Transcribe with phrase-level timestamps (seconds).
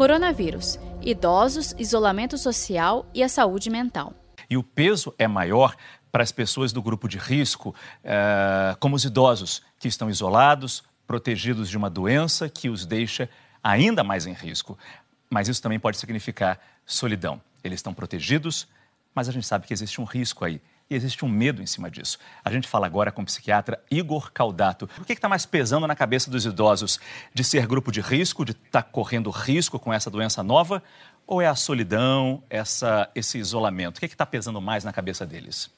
[0.00, 4.14] Coronavírus, idosos, isolamento social e a saúde mental.
[4.48, 5.76] E o peso é maior
[6.10, 11.68] para as pessoas do grupo de risco, eh, como os idosos, que estão isolados, protegidos
[11.68, 13.28] de uma doença que os deixa
[13.62, 14.78] ainda mais em risco.
[15.28, 17.38] Mas isso também pode significar solidão.
[17.62, 18.66] Eles estão protegidos,
[19.14, 20.62] mas a gente sabe que existe um risco aí.
[20.90, 22.18] E existe um medo em cima disso.
[22.44, 24.90] A gente fala agora com o psiquiatra Igor Caldato.
[24.98, 26.98] O que está mais pesando na cabeça dos idosos?
[27.32, 30.82] De ser grupo de risco, de estar tá correndo risco com essa doença nova?
[31.28, 33.98] Ou é a solidão, essa, esse isolamento?
[33.98, 35.70] O que está pesando mais na cabeça deles?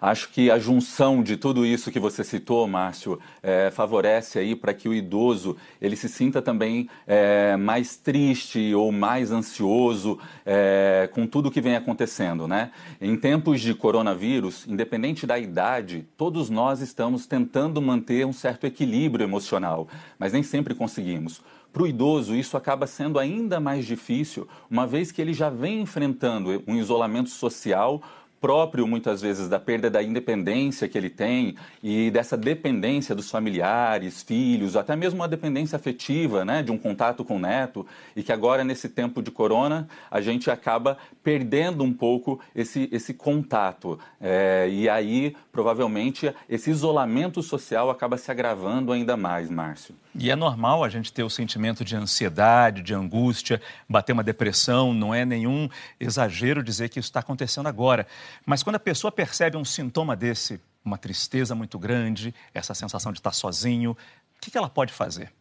[0.00, 4.72] Acho que a junção de tudo isso que você citou, Márcio, é, favorece aí para
[4.72, 11.26] que o idoso ele se sinta também é, mais triste ou mais ansioso é, com
[11.26, 12.70] tudo que vem acontecendo, né?
[13.00, 19.24] Em tempos de coronavírus, independente da idade, todos nós estamos tentando manter um certo equilíbrio
[19.24, 21.42] emocional, mas nem sempre conseguimos.
[21.72, 25.80] Para o idoso, isso acaba sendo ainda mais difícil, uma vez que ele já vem
[25.80, 28.02] enfrentando um isolamento social
[28.40, 34.22] próprio, muitas vezes, da perda da independência que ele tem e dessa dependência dos familiares,
[34.22, 38.32] filhos, até mesmo uma dependência afetiva, né, de um contato com o neto, e que
[38.32, 43.98] agora, nesse tempo de corona, a gente acaba perdendo um pouco esse, esse contato.
[44.20, 49.94] É, e aí, provavelmente, esse isolamento social acaba se agravando ainda mais, Márcio.
[50.14, 54.92] E é normal a gente ter o sentimento de ansiedade, de angústia, bater uma depressão,
[54.92, 55.68] não é nenhum
[56.00, 58.06] exagero dizer que isso está acontecendo agora.
[58.44, 63.18] Mas quando a pessoa percebe um sintoma desse, uma tristeza muito grande, essa sensação de
[63.18, 63.92] estar sozinho,
[64.36, 65.32] o que ela pode fazer?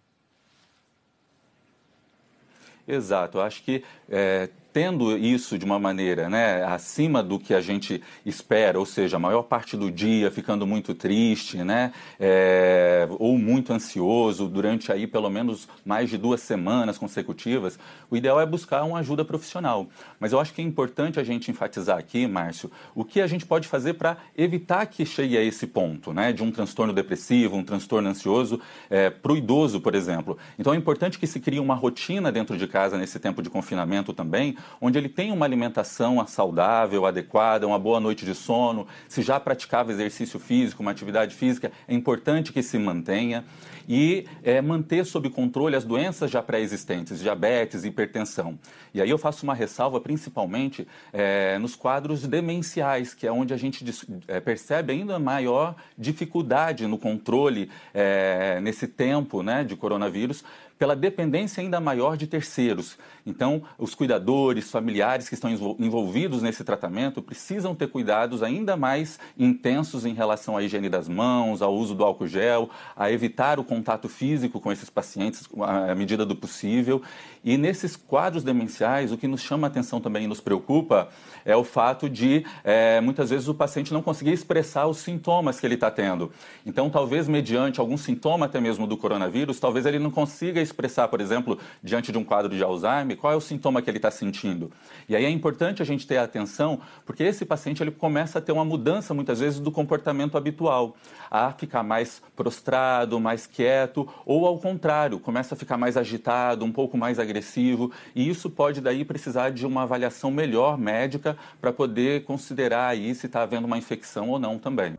[2.87, 7.61] Exato, eu acho que é, tendo isso de uma maneira né, acima do que a
[7.61, 13.37] gente espera, ou seja, a maior parte do dia ficando muito triste, né, é, ou
[13.37, 18.83] muito ansioso durante aí pelo menos mais de duas semanas consecutivas, o ideal é buscar
[18.83, 19.87] uma ajuda profissional.
[20.19, 23.45] Mas eu acho que é importante a gente enfatizar aqui, Márcio, o que a gente
[23.45, 27.63] pode fazer para evitar que chegue a esse ponto, né, de um transtorno depressivo, um
[27.63, 30.37] transtorno ansioso é, para o idoso, por exemplo.
[30.57, 34.13] Então é importante que se crie uma rotina dentro de casa nesse tempo de confinamento
[34.13, 39.39] também, onde ele tem uma alimentação saudável, adequada, uma boa noite de sono, se já
[39.39, 43.45] praticava exercício físico, uma atividade física, é importante que se mantenha
[43.87, 48.59] e é, manter sob controle as doenças já pré-existentes, diabetes, hipertensão.
[48.93, 53.57] E aí eu faço uma ressalva principalmente é, nos quadros demenciais, que é onde a
[53.57, 53.83] gente
[54.27, 60.43] é, percebe ainda maior dificuldade no controle é, nesse tempo né, de coronavírus,
[60.79, 62.97] pela dependência ainda maior de terceiros.
[63.25, 70.05] Então, os cuidadores, familiares que estão envolvidos nesse tratamento precisam ter cuidados ainda mais intensos
[70.05, 74.07] em relação à higiene das mãos, ao uso do álcool gel, a evitar o contato
[74.07, 77.01] físico com esses pacientes à medida do possível.
[77.43, 81.09] E nesses quadros demenciais, o que nos chama a atenção também e nos preocupa
[81.45, 85.65] é o fato de é, muitas vezes o paciente não conseguir expressar os sintomas que
[85.65, 86.31] ele está tendo.
[86.65, 91.19] Então, talvez mediante algum sintoma até mesmo do coronavírus, talvez ele não consiga expressar, por
[91.19, 94.71] exemplo, diante de um quadro de Alzheimer, qual é o sintoma que ele está sentindo.
[95.07, 98.51] E aí é importante a gente ter atenção, porque esse paciente ele começa a ter
[98.51, 100.95] uma mudança muitas vezes do comportamento habitual,
[101.29, 106.71] a ficar mais prostrado, mais quieto, ou ao contrário, começa a ficar mais agitado, um
[106.71, 112.23] pouco mais agressivo, e isso pode daí precisar de uma avaliação melhor médica para poder
[112.23, 114.95] considerar aí se está havendo uma infecção ou não também.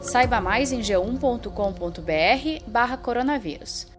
[0.00, 3.93] Saiba mais em g1.com.br barra coronavírus.